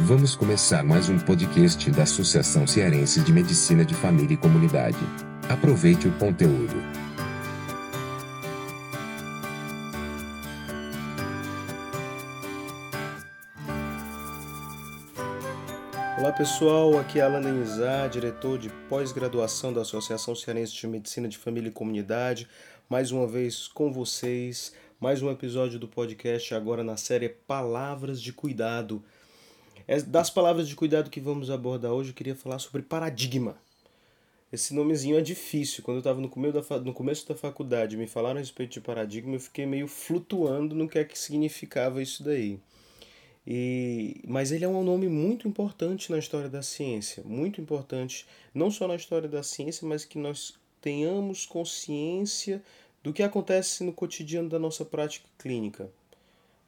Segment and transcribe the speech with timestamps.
[0.00, 4.98] Vamos começar mais um podcast da Associação Cearense de Medicina de Família e Comunidade.
[5.48, 6.74] Aproveite o conteúdo.
[16.18, 21.38] Olá pessoal, aqui é Alan Denizar, diretor de pós-graduação da Associação Cearense de Medicina de
[21.38, 22.48] Família e Comunidade.
[22.90, 28.32] Mais uma vez com vocês, mais um episódio do podcast agora na série Palavras de
[28.32, 29.00] Cuidado
[30.06, 33.56] das palavras de cuidado que vamos abordar hoje, eu queria falar sobre paradigma.
[34.52, 35.82] Esse nomezinho é difícil.
[35.82, 36.30] Quando eu estava no,
[36.84, 40.88] no começo da faculdade me falaram a respeito de paradigma, eu fiquei meio flutuando no
[40.88, 42.60] que é que significava isso daí.
[43.46, 48.70] E, mas ele é um nome muito importante na história da ciência, muito importante, não
[48.70, 52.62] só na história da ciência, mas que nós tenhamos consciência
[53.02, 55.90] do que acontece no cotidiano da nossa prática clínica.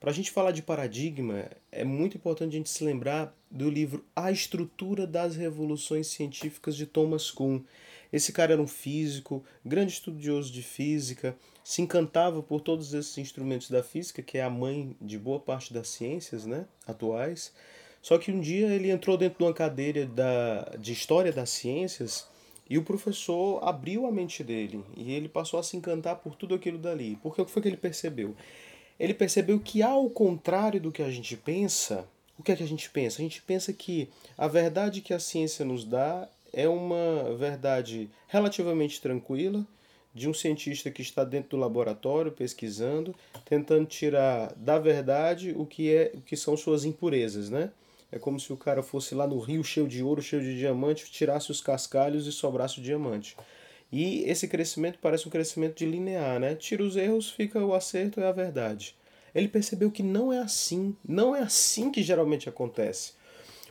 [0.07, 4.05] Para a gente falar de paradigma, é muito importante a gente se lembrar do livro
[4.15, 7.59] A Estrutura das Revoluções Científicas de Thomas Kuhn.
[8.13, 13.69] Esse cara era um físico, grande estudioso de física, se encantava por todos esses instrumentos
[13.69, 17.53] da física, que é a mãe de boa parte das ciências né, atuais.
[18.01, 22.29] Só que um dia ele entrou dentro de uma cadeira da, de História das Ciências
[22.71, 26.55] e o professor abriu a mente dele e ele passou a se encantar por tudo
[26.55, 27.19] aquilo dali.
[27.21, 28.37] Porque o que foi que ele percebeu?
[28.99, 32.07] Ele percebeu que, ao contrário do que a gente pensa,
[32.39, 33.21] o que é que a gente pensa?
[33.21, 39.01] A gente pensa que a verdade que a ciência nos dá é uma verdade relativamente
[39.01, 39.67] tranquila,
[40.15, 45.93] de um cientista que está dentro do laboratório pesquisando, tentando tirar da verdade o que
[45.93, 47.71] é o que são suas impurezas, né?
[48.11, 51.11] É como se o cara fosse lá no rio cheio de ouro, cheio de diamante,
[51.11, 53.37] tirasse os cascalhos e sobrasse o diamante.
[53.91, 56.55] E esse crescimento parece um crescimento de linear, né?
[56.55, 58.97] Tira os erros, fica o acerto e a verdade.
[59.35, 63.13] Ele percebeu que não é assim, não é assim que geralmente acontece.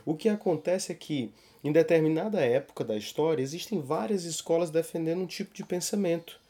[0.04, 5.26] O que acontece é que, em determinada época da história, existem várias escolas defendendo um
[5.26, 6.40] tipo de pensamento.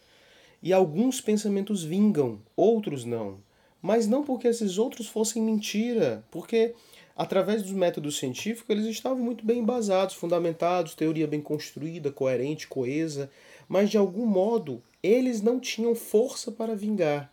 [0.62, 3.38] E alguns pensamentos vingam, outros não.
[3.80, 6.74] Mas não porque esses outros fossem mentira, porque
[7.16, 13.30] através dos métodos científicos eles estavam muito bem embasados, fundamentados, teoria bem construída, coerente, coesa
[13.68, 17.32] mas de algum modo eles não tinham força para vingar.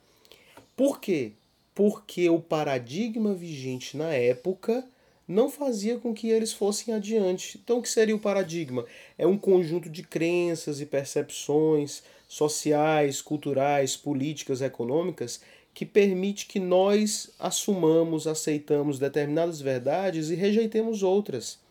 [0.76, 1.32] Por quê?
[1.74, 4.88] Porque o paradigma vigente na época
[5.28, 7.60] não fazia com que eles fossem adiante.
[7.64, 8.86] Então, o que seria o paradigma?
[9.18, 15.42] É um conjunto de crenças e percepções sociais, culturais, políticas, econômicas
[15.74, 21.62] que permite que nós assumamos, aceitamos determinadas verdades e rejeitemos outras.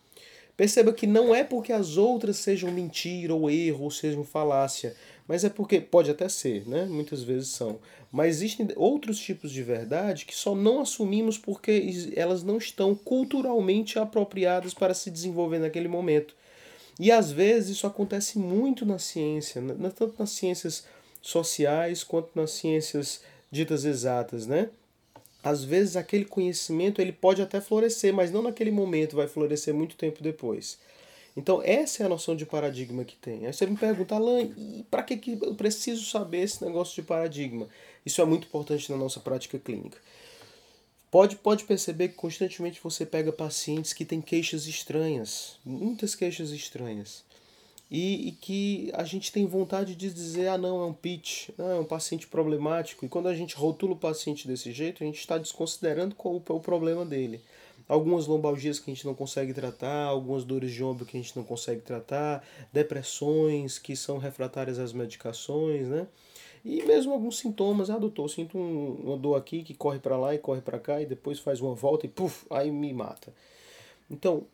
[0.56, 4.94] Perceba que não é porque as outras sejam mentira ou erro ou sejam falácia,
[5.26, 6.84] mas é porque pode até ser, né?
[6.84, 7.78] Muitas vezes são.
[8.10, 13.98] Mas existem outros tipos de verdade que só não assumimos porque elas não estão culturalmente
[13.98, 16.34] apropriadas para se desenvolver naquele momento.
[17.00, 19.62] E às vezes isso acontece muito na ciência,
[19.96, 20.84] tanto nas ciências
[21.22, 24.68] sociais quanto nas ciências ditas exatas, né?
[25.42, 29.96] Às vezes aquele conhecimento ele pode até florescer, mas não naquele momento, vai florescer muito
[29.96, 30.78] tempo depois.
[31.36, 33.46] Então essa é a noção de paradigma que tem.
[33.46, 37.02] Aí você me pergunta, Alan, e para que, que eu preciso saber esse negócio de
[37.02, 37.68] paradigma?
[38.04, 39.98] Isso é muito importante na nossa prática clínica.
[41.10, 47.22] Pode, pode perceber que constantemente você pega pacientes que têm queixas estranhas, muitas queixas estranhas
[47.94, 51.74] e, e, que a gente tem vontade de dizer, ah não, é um pitch, ah,
[51.74, 53.04] é um paciente problemático.
[53.04, 56.60] E quando a gente rotula o paciente desse jeito, a gente está desconsiderando qual o
[56.60, 57.38] problema dele.
[57.86, 61.36] Algumas lombalgias que a gente não consegue tratar, algumas dores de ombro que a gente
[61.36, 62.42] não consegue tratar,
[62.72, 66.06] depressões que são refratárias às medicações, né?
[66.64, 70.34] E mesmo alguns sintomas, ah doutor, sinto um, uma dor aqui que corre para lá
[70.34, 73.34] e corre para cá e depois faz uma volta e puf, aí me mata.
[74.10, 74.46] Então,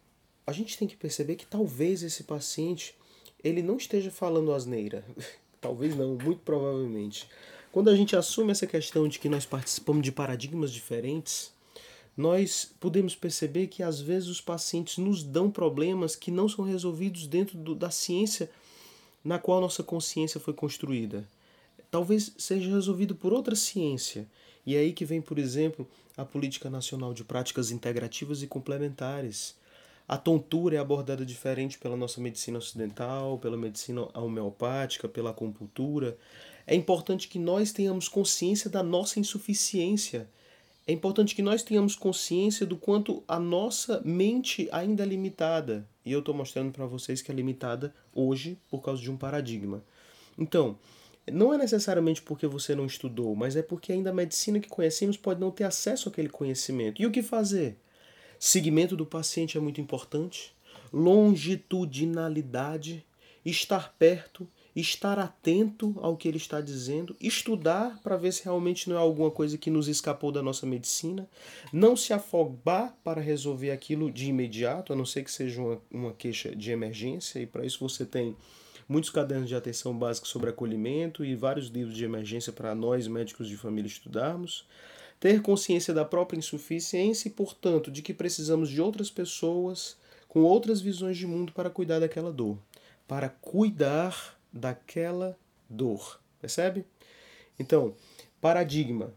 [0.45, 2.99] a gente tem que perceber que talvez esse paciente
[3.43, 5.05] ele não esteja falando asneira.
[5.61, 7.29] Talvez não, muito provavelmente.
[7.73, 11.53] Quando a gente assume essa questão de que nós participamos de paradigmas diferentes,
[12.17, 17.27] nós podemos perceber que às vezes os pacientes nos dão problemas que não são resolvidos
[17.27, 18.51] dentro do, da ciência
[19.23, 21.29] na qual nossa consciência foi construída.
[21.91, 24.27] Talvez seja resolvido por outra ciência.
[24.67, 25.87] E é aí que vem, por exemplo,
[26.17, 29.55] a Política Nacional de Práticas Integrativas e Complementares
[30.09, 36.17] a tontura é abordada diferente pela nossa medicina ocidental, pela medicina homeopática, pela acupuntura.
[36.67, 40.27] É importante que nós tenhamos consciência da nossa insuficiência.
[40.87, 45.87] É importante que nós tenhamos consciência do quanto a nossa mente ainda é limitada.
[46.07, 49.85] E eu estou mostrando para vocês que é limitada hoje por causa de um paradigma.
[50.39, 50.79] Então,
[51.31, 55.19] não é necessariamente porque você não estudou, mas é porque ainda a medicina que conhecemos
[55.19, 57.03] pode não ter acesso àquele conhecimento.
[57.03, 57.77] E o que fazer?
[58.39, 60.57] Segmento do paciente é muito importante.
[60.93, 63.05] Longitudinalidade,
[63.45, 68.97] estar perto, estar atento ao que ele está dizendo, estudar para ver se realmente não
[68.97, 71.29] é alguma coisa que nos escapou da nossa medicina,
[71.73, 76.13] não se afobar para resolver aquilo de imediato, a não ser que seja uma, uma
[76.13, 78.37] queixa de emergência, e para isso você tem
[78.89, 83.49] muitos cadernos de atenção básica sobre acolhimento e vários livros de emergência para nós, médicos
[83.49, 84.67] de família, estudarmos.
[85.21, 89.97] Ter consciência da própria insuficiência e, portanto, de que precisamos de outras pessoas
[90.29, 92.59] com outras visões de mundo para cuidar daquela dor.
[93.07, 95.37] Para cuidar daquela
[95.69, 96.21] dor.
[96.41, 96.85] Percebe?
[97.59, 97.95] Então,
[98.41, 99.13] paradigma.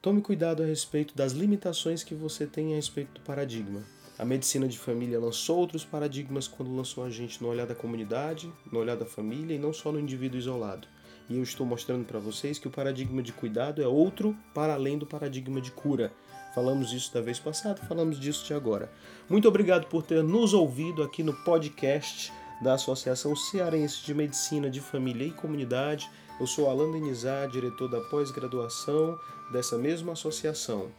[0.00, 3.84] Tome cuidado a respeito das limitações que você tem a respeito do paradigma.
[4.18, 8.52] A medicina de família lançou outros paradigmas quando lançou a gente no olhar da comunidade,
[8.70, 10.86] no olhar da família e não só no indivíduo isolado.
[11.28, 14.98] E eu estou mostrando para vocês que o paradigma de cuidado é outro para além
[14.98, 16.12] do paradigma de cura.
[16.54, 18.92] Falamos isso da vez passada, falamos disso de agora.
[19.28, 22.32] Muito obrigado por ter nos ouvido aqui no podcast
[22.62, 26.10] da Associação Cearense de Medicina de Família e Comunidade.
[26.38, 29.18] Eu sou Alan Denizar, diretor da pós-graduação
[29.50, 30.90] dessa mesma associação.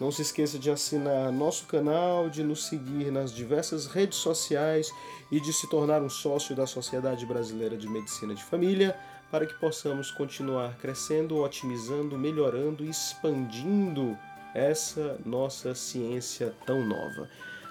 [0.00, 4.90] Não se esqueça de assinar nosso canal, de nos seguir nas diversas redes sociais
[5.30, 8.96] e de se tornar um sócio da Sociedade Brasileira de Medicina de Família
[9.30, 14.16] para que possamos continuar crescendo, otimizando, melhorando e expandindo
[14.54, 17.28] essa nossa ciência tão nova.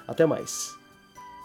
[0.07, 0.77] Até mais!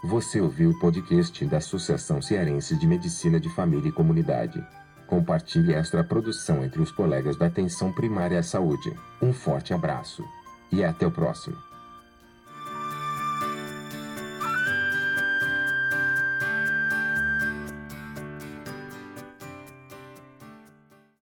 [0.03, 4.63] Você ouviu o podcast da Associação Cearense de Medicina de Família e Comunidade.
[5.07, 8.93] Compartilhe esta produção entre os colegas da Atenção Primária à Saúde.
[9.21, 10.23] Um forte abraço
[10.71, 11.64] e até o próximo.